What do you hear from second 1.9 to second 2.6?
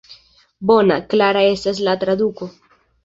traduko.